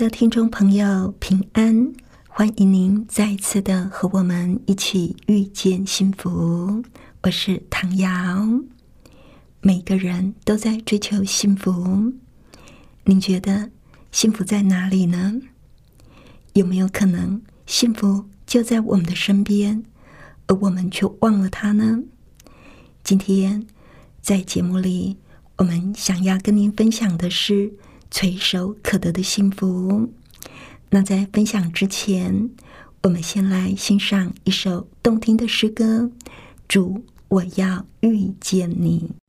[0.00, 1.92] 的听众朋友，平安！
[2.26, 6.82] 欢迎您再次的和我们一起遇见幸福。
[7.22, 8.08] 我是唐瑶。
[9.60, 12.14] 每个人都在追求幸福，
[13.04, 13.70] 您觉得
[14.10, 15.34] 幸福在哪里呢？
[16.54, 19.84] 有没有可能幸福就在我们的身边，
[20.46, 22.04] 而我们却忘了它呢？
[23.04, 23.66] 今天
[24.22, 25.18] 在节目里，
[25.58, 27.74] 我们想要跟您分享的是。
[28.10, 30.10] 垂手可得的幸福。
[30.90, 32.50] 那在分享之前，
[33.02, 36.10] 我们先来欣赏一首动听的诗歌。
[36.66, 39.19] 主，我要遇见你。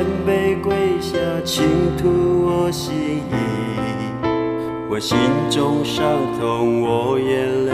[0.00, 1.62] 谦卑跪下，倾
[1.98, 3.34] 吐我心意。
[4.88, 5.18] 我心
[5.50, 6.02] 中伤
[6.38, 7.69] 痛，我眼泪，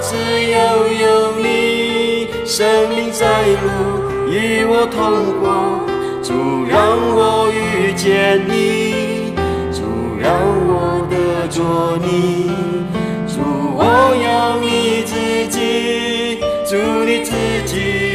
[0.00, 3.66] 只要有你，生命在路
[4.30, 5.86] 与我同过。
[6.22, 6.78] 主，让
[7.16, 9.32] 我遇见你，
[9.72, 9.82] 主，
[10.20, 10.30] 让
[10.68, 12.50] 我得着你，
[13.26, 13.40] 主，
[13.76, 13.82] 我
[14.22, 15.14] 要你自
[15.48, 17.32] 己，主你自
[17.66, 18.07] 己，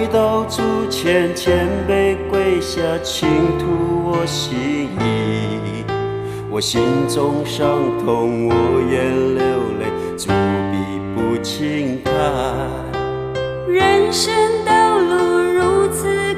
[0.00, 3.28] 回到主前，谦卑跪下，倾
[3.58, 3.66] 吐
[4.06, 5.84] 我心意。
[6.48, 7.68] 我心中伤
[8.02, 8.54] 痛，我
[8.90, 9.44] 眼流
[9.78, 9.84] 泪，
[10.16, 10.30] 主
[10.72, 10.74] 必
[11.14, 12.10] 不轻看。
[13.68, 14.32] 人生
[14.64, 16.29] 道路如此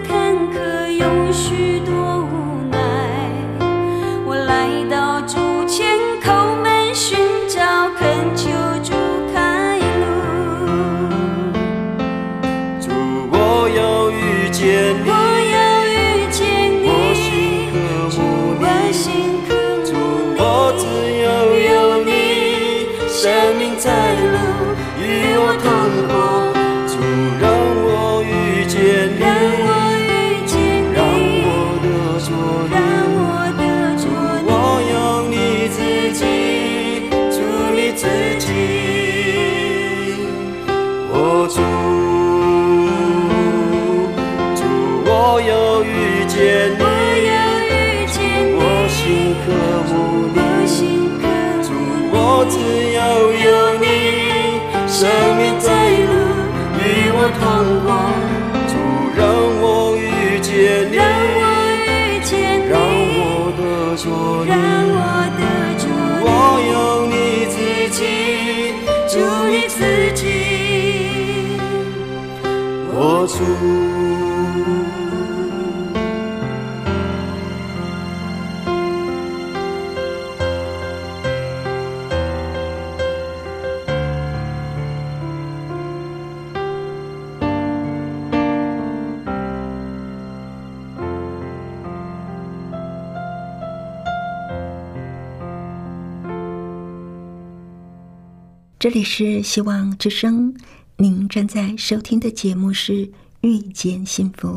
[98.83, 100.53] 这里是希望之声，
[100.97, 103.07] 您正在收听的节目是
[103.43, 104.49] 《遇见幸福》，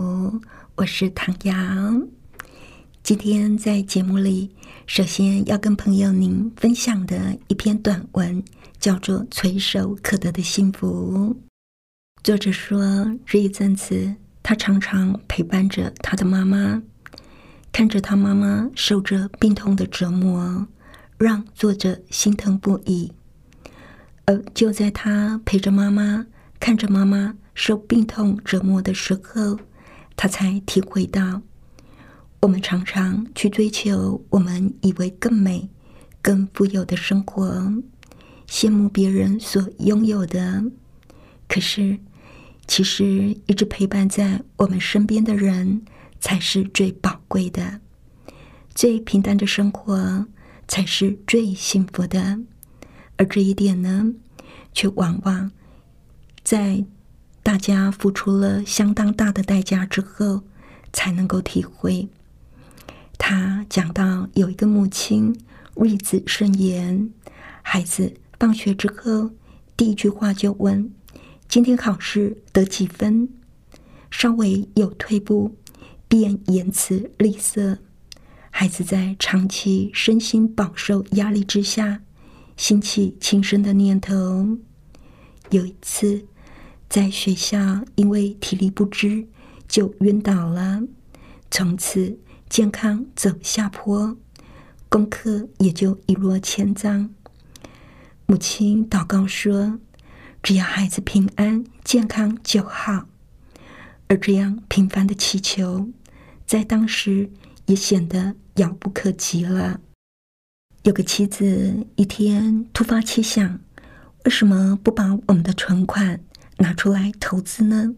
[0.74, 1.54] 我是唐瑶。
[3.04, 4.50] 今天在节目里，
[4.88, 8.44] 首先要跟朋友您分享的一篇短文，
[8.80, 11.36] 叫做《垂手可得的幸福》。
[12.24, 16.82] 作者说，这一阵子他常常陪伴着他的妈妈，
[17.72, 20.68] 看着他妈妈受着病痛的折磨，
[21.20, 23.12] 让作者心疼不已。
[24.26, 26.26] 而就在他陪着妈妈，
[26.60, 29.60] 看着妈妈受病痛折磨的时候，
[30.16, 31.42] 他才体会到，
[32.42, 35.70] 我们常常去追求我们以为更美、
[36.22, 37.72] 更富有的生活，
[38.48, 40.64] 羡慕别人所拥有的。
[41.48, 42.00] 可是，
[42.66, 45.84] 其实一直陪伴在我们身边的人，
[46.20, 47.80] 才是最宝贵的。
[48.74, 50.26] 最平淡的生活，
[50.68, 52.40] 才是最幸福的。
[53.18, 54.14] 而这一点呢，
[54.74, 55.52] 却往往
[56.44, 56.86] 在
[57.42, 60.44] 大家付出了相当大的代价之后，
[60.92, 62.08] 才能够体会。
[63.18, 65.40] 他讲到有一个母亲
[65.76, 67.10] 为子慎言，
[67.62, 69.32] 孩子放学之后
[69.78, 70.92] 第一句话就问
[71.48, 73.30] ：“今天考试得几分？”
[74.12, 75.56] 稍微有退步，
[76.08, 77.78] 便言辞吝啬。
[78.50, 82.02] 孩子在长期身心饱受压力之下。
[82.58, 84.58] 兴起轻生的念头。
[85.52, 86.26] 有一次，
[86.90, 89.28] 在学校因为体力不支
[89.68, 90.82] 就晕倒了，
[91.52, 92.18] 从此
[92.50, 94.18] 健康走下坡，
[94.90, 97.10] 功课也就一落千丈。
[98.26, 99.80] 母亲祷告说
[100.42, 103.08] ：“只要孩子平安健康就好。”
[104.08, 105.90] 而这样频繁的祈求，
[106.46, 107.30] 在当时
[107.66, 109.80] 也显得遥不可及了。
[110.86, 113.60] 有个妻子一天突发奇想，
[114.24, 116.20] 为什么不把我们的存款
[116.60, 117.96] 拿出来投资呢？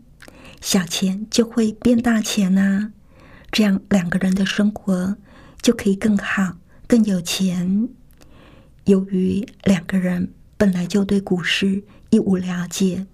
[0.61, 2.93] 小钱就会变大钱呐，
[3.51, 5.17] 这样两个人的生活
[5.61, 7.89] 就可以更好、更有钱。
[8.85, 13.05] 由于两个人本来就对股市一无了解，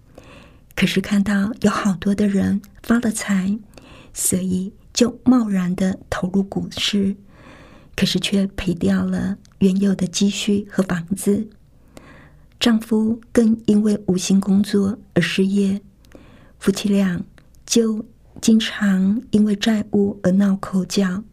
[0.75, 3.57] 可是看到有好多的人发了财，
[4.13, 7.15] 所以就贸然的投入股市。
[7.95, 11.47] 可是却赔掉了原有的积蓄和房子，
[12.59, 15.79] 丈夫更因为无心工作而失业，
[16.59, 17.23] 夫妻俩
[17.65, 18.05] 就
[18.41, 21.23] 经常因为债务而闹口角。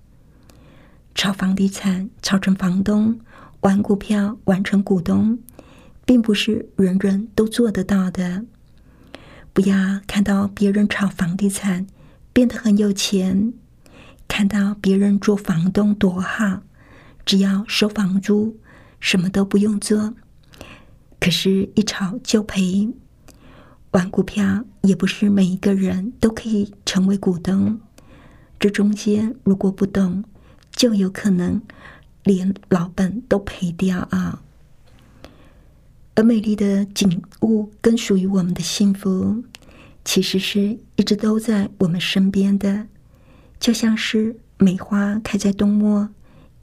[1.12, 3.19] 炒房地产炒成房东，
[3.62, 5.41] 玩股票玩成股东，
[6.05, 8.44] 并不是人人都做得到的。
[9.53, 11.85] 不要看到别人炒房地产
[12.32, 13.53] 变得很有钱。
[14.29, 16.63] 看到别人做房东多好，
[17.24, 18.56] 只要收房租，
[18.98, 20.15] 什么都不用做。
[21.19, 22.93] 可是，一炒就赔。
[23.93, 27.81] 玩股票也不是每一个人都可以成为股东，
[28.58, 30.22] 这中间如果不懂，
[30.70, 31.60] 就有可能
[32.22, 34.43] 连老本都赔掉啊。
[36.15, 39.43] 而美丽的景物跟属于我们的幸福，
[40.05, 42.86] 其实是一直都在我们身边的。
[43.58, 46.08] 就像是梅花开在冬末，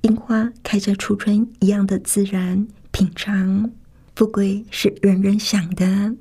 [0.08, 3.70] 樱花开在初春一样的自然品尝。
[4.16, 6.16] 富贵是人人想的，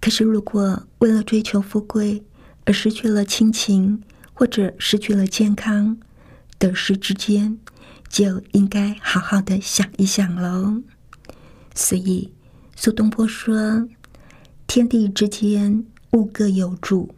[0.00, 2.24] 可是如果为了追求富贵
[2.64, 5.98] 而失去了亲情，或者失去了健康，
[6.58, 7.58] 得失之间
[8.08, 10.82] 就应该好好的想一想喽。
[11.74, 12.32] 所以
[12.76, 13.86] 苏东坡说
[14.66, 17.14] ：“天地之间，物各有主，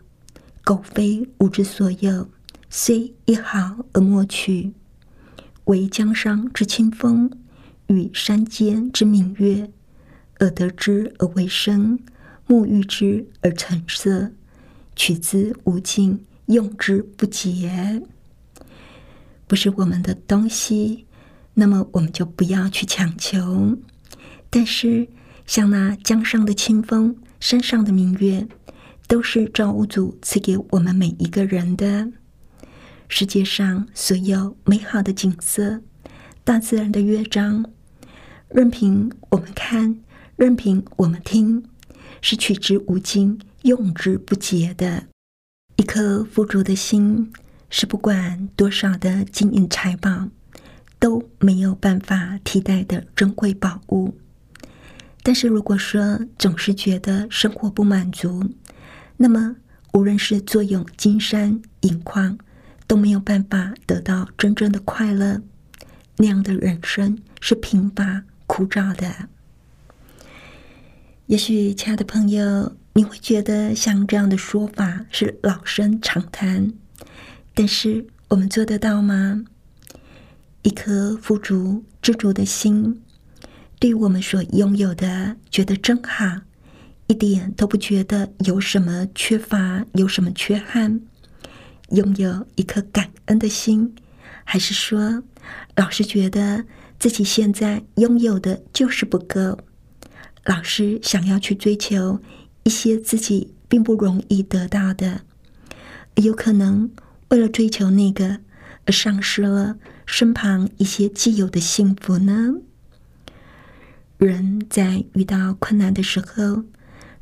[0.65, 2.29] 苟非吾之所有。”
[2.69, 4.73] 虽一毫而莫取，
[5.65, 7.31] 惟江上之清风，
[7.87, 9.71] 与山间之明月，
[10.39, 11.99] 而得之而为声，
[12.47, 14.31] 沐浴之而成色，
[14.97, 18.03] 取之无尽，用之不竭。
[19.47, 21.07] 不是我们的东西，
[21.55, 23.77] 那么我们就不要去强求。
[24.49, 25.09] 但是，
[25.47, 28.47] 像那江上的清风，山上的明月，
[29.07, 32.11] 都是造物主赐给我们每一个人的。
[33.13, 35.83] 世界上所有美好的景色，
[36.45, 37.69] 大自然的乐章，
[38.49, 40.01] 任凭我们看，
[40.37, 41.65] 任凭我们听，
[42.23, 45.09] 是取之无尽、用之不竭的。
[45.75, 47.33] 一颗富足的心，
[47.69, 50.29] 是不管多少的金银财宝
[51.01, 54.15] 都没有办法替代的珍贵宝物。
[55.25, 58.45] 但是，如果说总是觉得生活不满足，
[59.17, 59.57] 那么
[59.95, 62.39] 无论是坐拥金山银矿，
[62.91, 65.41] 都没有办法得到真正的快乐。
[66.17, 69.29] 那样的人生是贫乏枯燥的。
[71.27, 76.73] 也许，亲爱的朋友，你会觉得像这样的说法是老生常谈，
[77.55, 79.45] 但是我们做得到吗？
[80.63, 83.01] 一颗富足知足的心，
[83.79, 86.41] 对我们所拥有的觉得真好，
[87.07, 91.01] 一点都不觉得有什么缺乏，有什么缺憾。
[91.91, 93.95] 拥有一颗感恩的心，
[94.45, 95.23] 还是说
[95.77, 96.65] 老是觉得
[96.99, 99.59] 自己现在拥有的就是不够？
[100.45, 102.21] 老是想要去追求
[102.63, 105.21] 一些自己并不容易得到的，
[106.17, 106.91] 有可能
[107.29, 108.39] 为了追求那个
[108.87, 112.55] 而丧失了身旁一些既有的幸福呢？
[114.17, 116.65] 人在遇到困难的时候，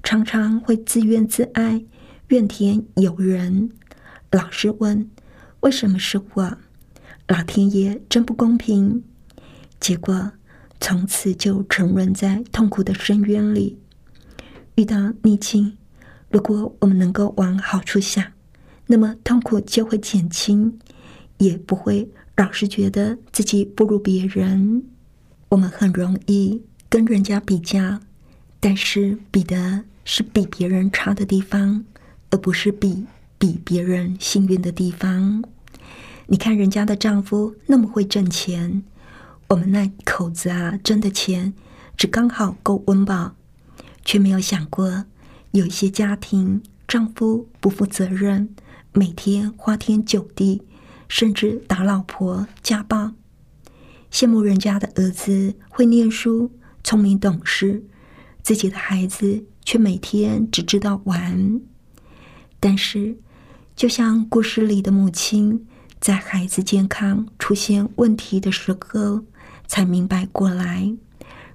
[0.03, 1.85] 常常会自怨自艾，
[2.29, 3.71] 怨天尤人，
[4.31, 5.11] 老师问
[5.61, 6.59] 为什么是我？
[7.27, 9.03] 老天爷真不公平！
[9.81, 10.33] 结果。
[10.81, 13.77] 从此就沉沦在痛苦的深渊里。
[14.77, 15.77] 遇到逆境，
[16.31, 18.25] 如果我们能够往好处想，
[18.87, 20.79] 那么痛苦就会减轻，
[21.39, 24.85] 也不会老是觉得自己不如别人。
[25.49, 27.99] 我们很容易跟人家比较，
[28.61, 31.85] 但是比的是比别人差的地方，
[32.31, 33.05] 而不是比
[33.39, 35.45] 比别人幸运的地方。
[36.27, 38.83] 你看人家的丈夫那么会挣钱。
[39.49, 41.55] 我们那口子啊，挣的钱
[41.97, 43.35] 只刚好够温饱，
[44.05, 45.07] 却没有想过
[45.53, 48.55] 有一些家庭丈夫不负责任，
[48.93, 50.63] 每天花天酒地，
[51.09, 53.13] 甚至打老婆、家暴。
[54.13, 56.53] 羡慕人家的儿子会念书、
[56.85, 57.85] 聪明懂事，
[58.43, 61.61] 自己的孩子却每天只知道玩。
[62.61, 63.17] 但是，
[63.79, 65.65] 就像故事里的母亲，
[66.01, 69.25] 在孩子健康出现问题的时候。
[69.69, 70.97] 才明白过来，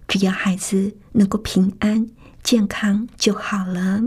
[0.07, 2.07] 只要孩子能够平安
[2.43, 4.03] 健康就好了。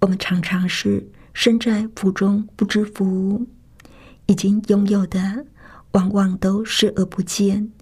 [0.00, 3.46] 我们常常是身在福中不知福，
[4.26, 5.46] 已经拥有的
[5.92, 7.72] 往往都视而不见，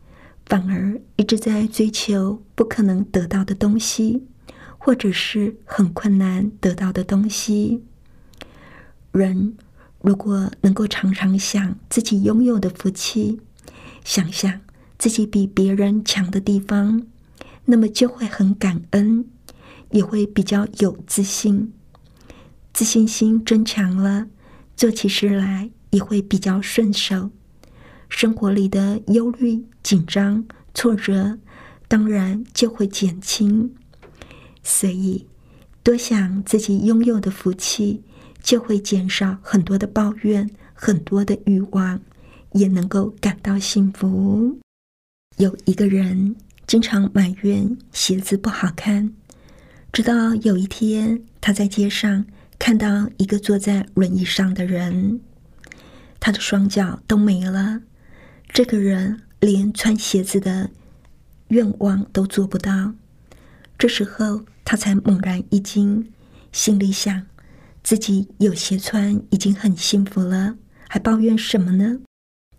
[0.46, 4.28] 反而一直在追求不可能得到的东西，
[4.78, 7.82] 或者是很困难得到的东西。
[9.12, 9.56] 人
[10.00, 13.40] 如果能够常常想自己拥有的福气，
[14.04, 14.60] 想想。
[14.98, 17.06] 自己比别人强的地方，
[17.66, 19.24] 那么就会很感恩，
[19.92, 21.72] 也会比较有自信。
[22.72, 24.26] 自信心增强了，
[24.76, 27.30] 做起事来也会比较顺手。
[28.08, 31.38] 生活里的忧虑、紧张、挫折，
[31.86, 33.72] 当然就会减轻。
[34.64, 35.28] 所以，
[35.84, 38.02] 多想自己拥有的福气，
[38.48, 42.00] 就会减少很多的抱怨，很多的欲望，
[42.52, 44.58] 也能够感到幸福。
[45.36, 46.34] 有一个人
[46.66, 49.12] 经常埋怨鞋子不好看，
[49.92, 52.24] 直到有一天，他在街上
[52.58, 55.20] 看到一个坐在轮椅上的人，
[56.18, 57.82] 他的双脚都没了。
[58.48, 60.70] 这个人连穿鞋子的
[61.48, 62.94] 愿望都做不到。
[63.76, 66.10] 这时候，他才猛然一惊，
[66.50, 67.26] 心里想：
[67.88, 70.54] 自己有鞋穿已经很幸福了，
[70.90, 71.98] 还抱怨什么呢？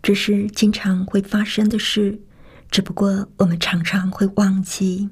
[0.02, 2.20] 这是经常会发生的事。
[2.68, 5.08] 只不过我们常常会忘记，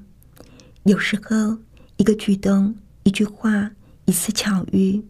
[0.83, 1.57] 有时候
[1.99, 3.71] 一个举动、一句话、
[4.07, 5.01] 一次巧遇，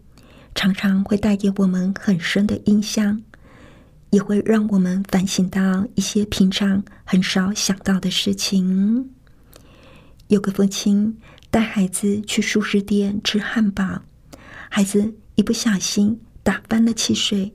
[0.54, 3.18] 常常会带给我们很深的印象，
[4.10, 9.08] 也会让我们反省到一些平常很少想到的事情。
[10.26, 11.16] 有个父亲
[11.50, 14.02] 带孩子去素食店吃汉堡，
[14.70, 17.52] 孩子一不小心打翻了汽水，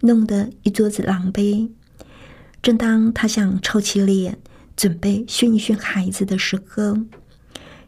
[0.00, 1.70] 弄得一桌子狼狈。
[2.62, 4.38] 正当他想臭起脸，
[4.74, 6.98] 准备训一训孩子的时候，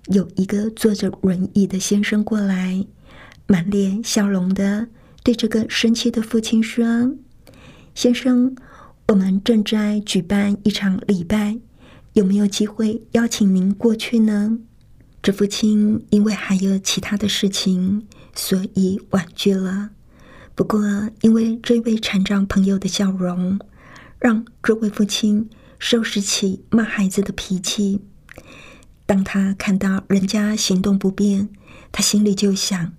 [0.07, 2.85] 有一个坐着轮椅的先生过来，
[3.47, 4.89] 满脸笑容的
[5.25, 7.13] 对这个生气的父亲说
[7.95, 8.55] ：“先生，
[9.09, 11.59] 我们正在举办一场礼拜，
[12.13, 14.59] 有没有机会邀请您过去呢？”
[15.23, 18.07] 这父亲因为还有其他的事情，
[18.37, 19.91] 所以婉拒了。
[20.55, 23.59] 不过，因为这位残障朋友的笑容。
[24.19, 28.01] 让这位父亲收拾起骂孩子的脾气。
[29.05, 31.51] 当他看到人家行动不便，
[31.93, 32.95] 他心里就想：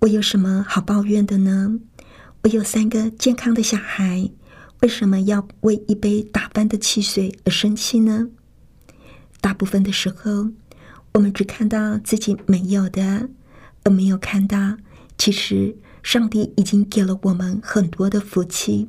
[0.00, 1.78] 我有什么好抱怨的呢？
[2.42, 4.28] 我有三个健康的小孩，
[4.80, 8.28] 为什么要为一杯打翻的汽水而生气呢？
[9.40, 10.50] 大部分的时候，
[11.14, 13.28] 我们只看到自己没有的，
[13.86, 14.76] 而没有看到，
[15.16, 18.88] 其实上帝已经给了我们很多的福气。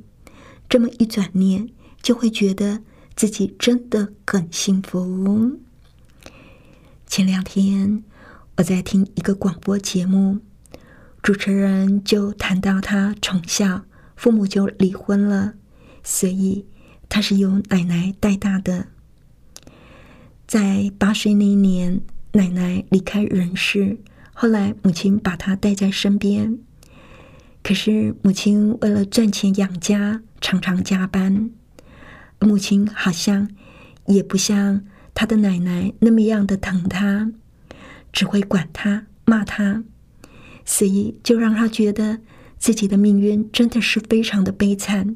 [0.68, 1.70] 这么一转念，
[2.02, 2.82] 就会觉得
[3.16, 5.60] 自己真的很幸福。
[7.06, 8.04] 前两天
[8.58, 10.40] 我在听一个广播节目，
[11.22, 13.84] 主持人就谈到他从小
[14.16, 15.54] 父母就离婚了，
[16.04, 16.66] 所以
[17.08, 18.88] 他是由奶奶带大的。
[20.48, 22.02] 在八岁那一年，
[22.32, 24.00] 奶奶离开人世，
[24.40, 26.60] 后来母亲把他带在身边。
[27.64, 31.50] 可是母亲为了赚钱养家，常常加班。
[32.40, 33.50] 母亲好像
[34.06, 37.32] 也不像他的奶奶那么样的疼他，
[38.14, 39.84] 只会管他、骂他，
[40.64, 42.20] 所以就让他觉得
[42.60, 45.16] 自己的命运真的是非常的悲惨。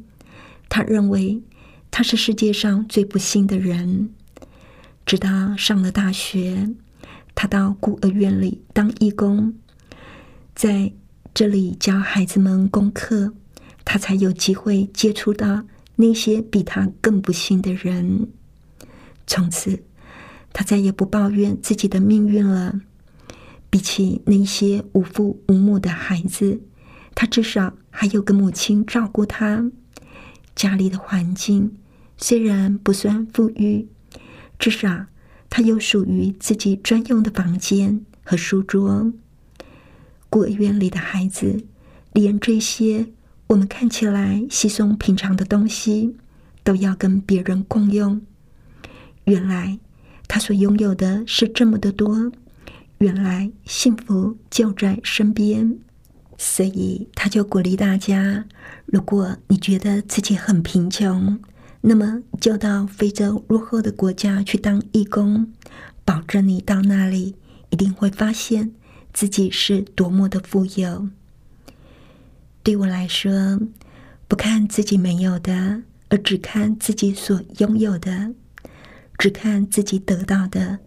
[0.67, 1.43] 他认为
[1.91, 4.09] 他是世界上最不幸的人。
[5.05, 6.71] 直到上了大学，
[7.33, 9.53] 他到孤儿院里当义工，
[10.53, 10.93] 在
[11.33, 13.33] 这里教孩子们功课，
[13.83, 15.63] 他才有机会接触到
[15.95, 18.27] 那些比他更不幸的人。
[19.25, 19.83] 从此，
[20.53, 22.81] 他再也不抱怨自己的命运了。
[23.69, 26.61] 比起那些无父无母的孩子，
[27.15, 29.71] 他至少还有个母亲照顾他。
[30.53, 31.77] 家里的环境
[32.17, 33.87] 虽然不算富裕。
[34.59, 35.05] 至少，
[35.51, 39.11] 他有属于自己专用的房间和书桌。
[40.29, 41.65] 孤儿院里的孩子，
[42.13, 43.07] 连这些
[43.47, 46.15] 我们看起来稀松平常的东西，
[46.63, 48.21] 都要跟别人共用。
[49.25, 49.77] 原来，
[50.25, 52.31] 他所拥有的是这么的多。
[52.99, 55.77] 原来，幸福就在身边。
[56.37, 58.45] 所以，他就鼓励大家：
[58.85, 61.37] 如果你觉得自己很贫穷，
[61.81, 65.51] 那么就到非洲落后的国家去当义工，
[66.05, 67.35] 保证你到那里
[67.71, 68.71] 一定会发现
[69.11, 71.09] 自己是多么的富有。
[72.61, 73.59] 对我来说，
[74.27, 78.35] 不看自己没有的，而只看自己所拥有的；
[79.17, 80.77] 只看自己得到的，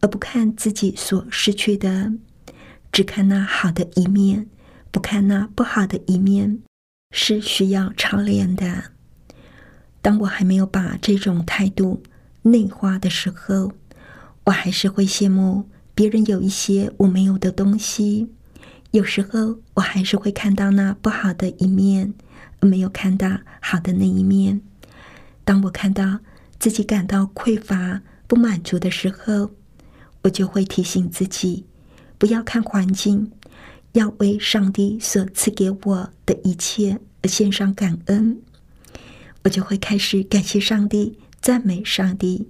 [0.00, 2.18] 而不看自己所失去的；
[2.92, 4.46] 只看那好的一面，
[4.90, 6.58] 不看那不好的一面，
[7.10, 8.92] 是需要操练的。
[10.02, 12.02] 当我还没有把这种态度
[12.42, 13.72] 内化的时候，
[14.44, 18.28] 我还是会羡慕别人有一些我没有的东西。
[18.90, 22.12] 有时候，我还是会看到那不好的一面，
[22.60, 24.60] 没有看到好的那一面。
[25.44, 26.18] 当我看到
[26.58, 29.52] 自己感到匮乏、不满足的时候，
[30.22, 31.64] 我就会提醒自己，
[32.18, 33.32] 不要看环境，
[33.92, 38.42] 要为上帝所赐给我的一切而献上感恩。
[39.44, 42.48] 我就会开始感谢上帝，赞美上帝，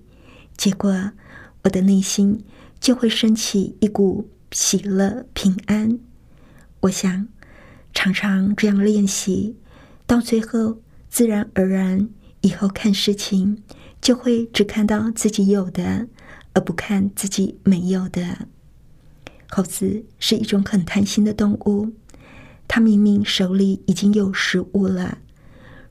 [0.57, 1.13] 结果
[1.63, 2.45] 我的内心
[2.81, 5.99] 就会升起一股喜乐、平安。
[6.81, 7.29] 我想
[7.95, 9.57] 常常这样练习，
[10.07, 12.09] 到最后自然而然，
[12.43, 13.63] 以后看事情
[14.01, 16.09] 就会只看到自己有的，
[16.53, 18.49] 而不看自己没有的。
[19.49, 21.93] 猴子是一种很贪心的动物，
[22.67, 25.19] 它明明手里已经有食物了。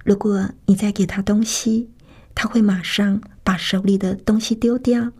[0.04, 1.90] 如果你再给他东西，
[2.34, 5.12] 他会马上把手里的东西丢掉。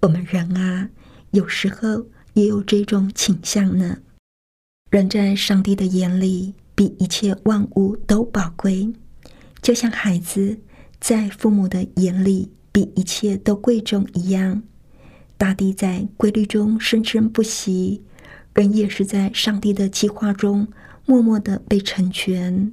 [0.00, 0.90] 我们人啊，
[1.32, 3.98] 有时候也有这种倾向呢。
[4.90, 8.92] 人在上帝的眼里，比一切万物都宝贵，
[9.60, 10.58] 就像孩子
[11.00, 14.62] 在父母的眼里比一切都贵重一样。
[15.36, 18.02] 大地在规律中生生不息，
[18.54, 20.68] 人也是在上帝的计划中
[21.04, 22.72] 默默的被成全。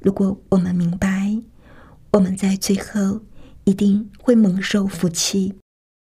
[0.00, 1.42] 如果我们明白，
[2.12, 3.20] 我们在最后
[3.64, 5.54] 一定会蒙受福气，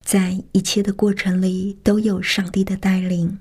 [0.04, 3.38] 在一切的过程里都有上帝的带领。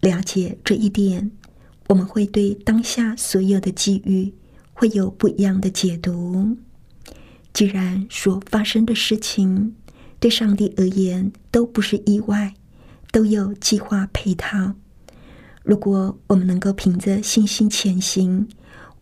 [0.00, 1.30] 了解这一点，
[1.88, 4.32] 我们会对当下所有的际遇
[4.72, 6.56] 会有不一样的解读。
[7.52, 9.76] 既然所发生的事情
[10.18, 12.54] 对上帝而言都不是意外，
[13.12, 14.74] 都有计划配套，
[15.62, 18.48] 如果我们能够凭着信心前行。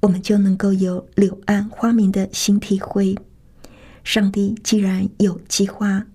[0.01, 3.17] 我们就能够有柳暗花明的新体会。
[4.05, 6.07] 上帝既然有计划，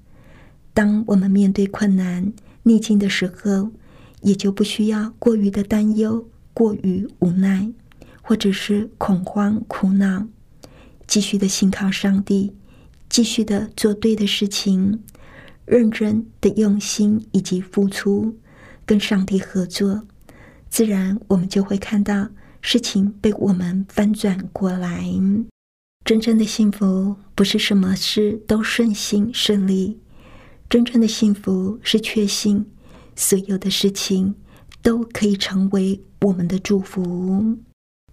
[0.74, 3.72] 当我们面对困难逆境的时候，
[4.22, 7.72] 也就不需要过于的担忧、过于无奈，
[8.22, 10.28] 或者是恐慌、苦恼。
[11.06, 12.54] 继续的信靠上帝，
[13.10, 15.04] 继续的做对的事情，
[15.65, 18.38] 认真的用心以及付出，
[18.86, 20.08] 跟上帝合作。
[20.69, 22.30] 自然我们就会看到
[22.63, 25.06] 事情被我们翻转过来。
[26.04, 29.99] 真正的幸福不是什么事都顺心顺利，
[30.69, 32.65] 真正的幸福是确信
[33.15, 34.34] 所有的事情
[34.82, 37.58] 都可以成为我们的祝福。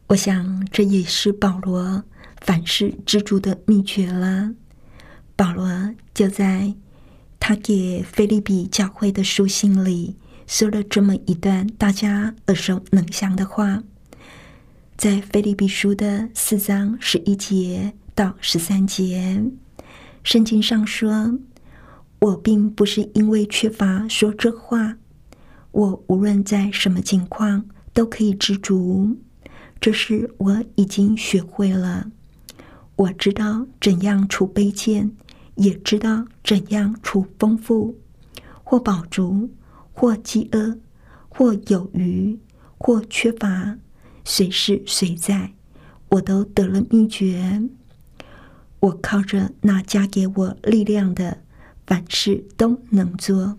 [0.09, 2.03] 我想这也是保罗
[2.41, 4.53] 凡事知足的秘诀了。
[5.37, 6.75] 保罗就在
[7.39, 13.83] 他给菲利比教会的书信里说了这么一段大家耳熟能详的话。
[15.01, 19.43] 在菲利比书的四章十一节到十三节，
[20.23, 21.39] 圣经上说
[22.21, 24.99] ：“我并不是因为缺乏说这话，
[25.71, 29.17] 我无论在什么境况都可以知足，
[29.81, 32.11] 这是我已经学会了。
[32.97, 35.11] 我知道怎样除卑贱，
[35.55, 37.97] 也知道怎样除丰富，
[38.63, 39.49] 或饱足，
[39.95, 40.79] 或饥饿，
[41.31, 42.39] 或有余，
[42.77, 43.79] 或缺乏。”
[44.31, 45.55] 谁是谁在，
[46.11, 47.69] 我都得了秘诀。
[48.79, 51.43] 我靠着那加给我力量的，
[51.85, 53.59] 凡事都能做。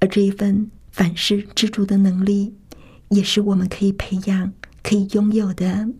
[0.00, 2.54] 而这一份凡事知足的能力，
[3.10, 5.90] 也是我们可以培养、可以拥有的。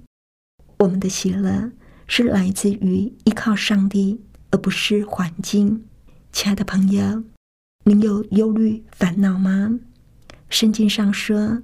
[0.79, 1.71] 我们的喜乐
[2.07, 5.85] 是来自于依靠上帝，而不是环境。
[6.33, 7.23] 亲爱的朋友，
[7.85, 9.79] 您有忧虑、烦恼吗？
[10.49, 11.61] 圣经上说。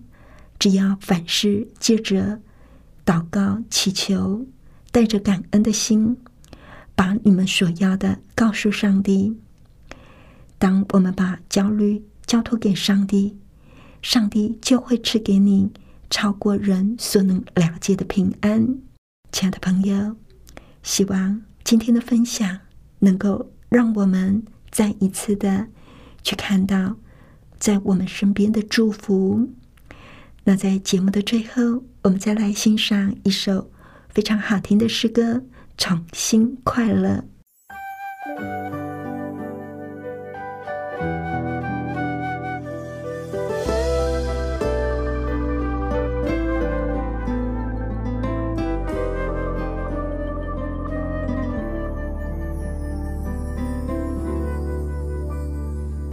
[0.63, 2.41] 只要凡事借着
[3.05, 4.47] 祷告、祈求，
[4.93, 6.17] 带着感恩的心，
[6.95, 9.37] 把你们所要的告诉上帝。
[10.61, 13.37] 当我们把焦虑交托给上帝，
[14.03, 15.73] 上帝就会赐给你
[16.09, 18.79] 超过人所能了解的平安。
[19.33, 20.15] 亲爱的朋友，
[20.85, 22.61] 希望今天的分享
[23.01, 25.67] 能够让我们再一次的
[26.23, 26.95] 去看到
[27.59, 29.51] 在我们身边的祝福。
[30.45, 33.71] 那在节目的最后，我们再来欣赏一首
[34.09, 35.35] 非常好听的诗歌
[35.79, 37.09] 《重新快乐》。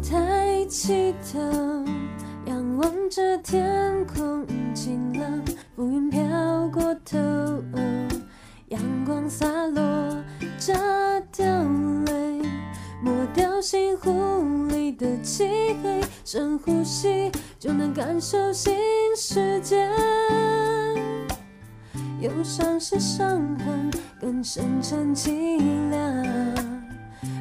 [0.07, 1.98] 抬起头。
[2.79, 5.43] 望着天空晴朗，
[5.75, 6.21] 浮云飘
[6.69, 7.17] 过头，
[8.69, 9.83] 阳光洒落，
[10.57, 10.73] 炸
[11.29, 11.45] 掉
[12.05, 12.41] 泪，
[13.03, 15.45] 抹掉心湖里的漆
[15.83, 18.73] 黑，深呼吸就能感受新
[19.13, 19.85] 世界。
[22.21, 26.55] 忧伤是伤痕，更深沉凄凉，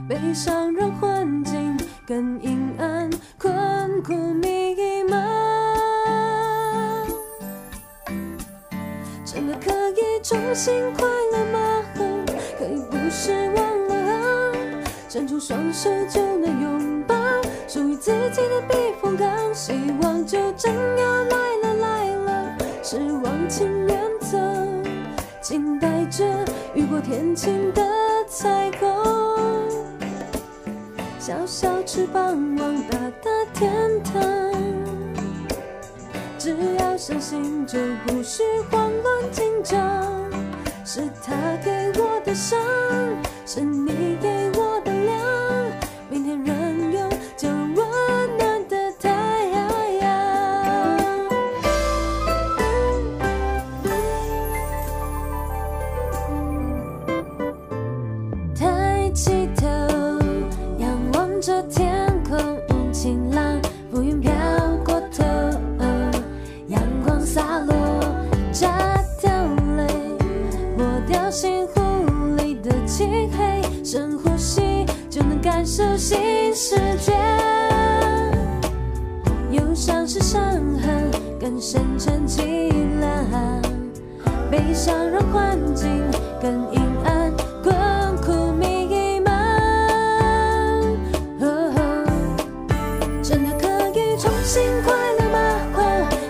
[0.08, 4.74] 悲伤让环境更阴暗，困苦迷
[10.28, 11.82] 重新快乐吗？
[12.58, 14.84] 可以不失望了。
[15.08, 17.14] 伸出双手就能拥抱
[17.66, 19.26] 属于自己的避风港。
[19.54, 24.36] 希望就真要来了来了，失望请远走，
[25.40, 26.26] 静待着
[26.74, 27.82] 雨过天晴的
[28.28, 28.86] 彩虹。
[31.18, 34.77] 小小翅膀往大大天堂。
[36.48, 39.78] 只要相信，就不需慌乱紧张。
[40.82, 42.58] 是他给我的伤，
[43.44, 44.37] 是你给
[80.76, 83.62] 恨，更深沉凄凉。
[84.50, 86.02] 悲伤让环境
[86.40, 87.74] 更阴暗，困
[88.22, 89.30] 苦迷茫。
[93.22, 95.38] 真的可以重新快乐吗？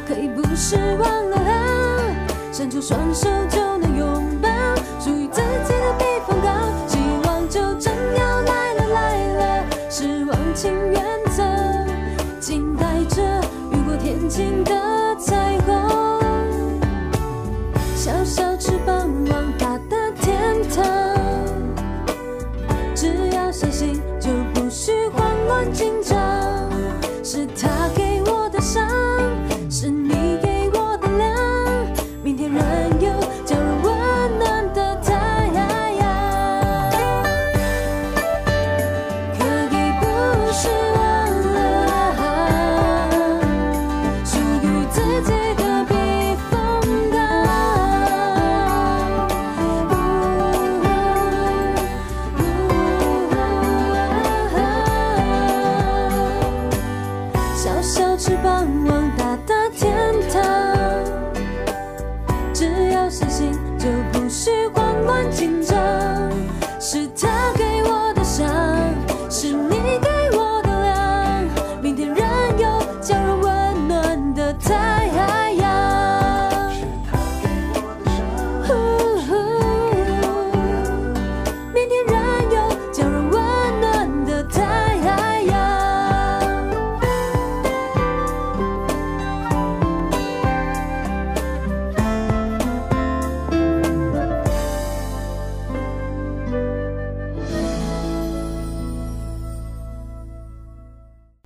[0.07, 2.03] 可以不失望了啊？
[2.53, 3.29] 伸出双手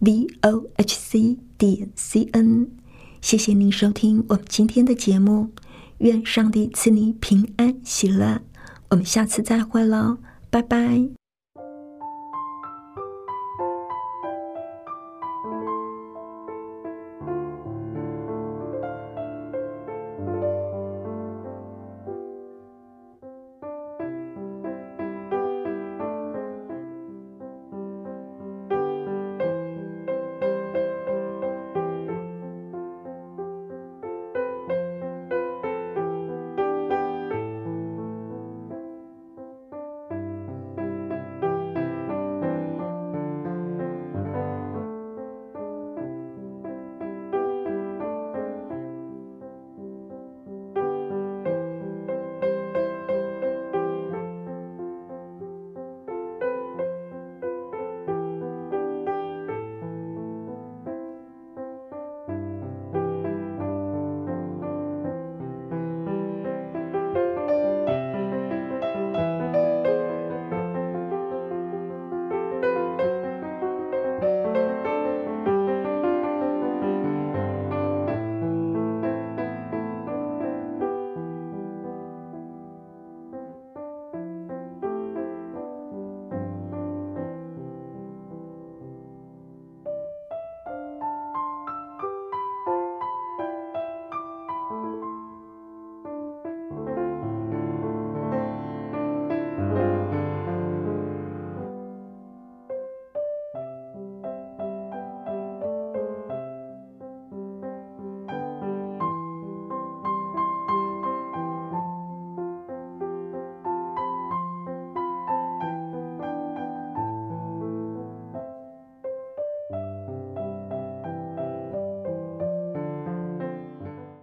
[0.00, 2.68] v o h c 点 c n。
[3.20, 5.50] 谢谢您收听我们今天的节目，
[5.98, 8.40] 愿上帝赐你平安喜乐。
[8.88, 10.18] 我们下次再会喽，
[10.50, 11.19] 拜拜。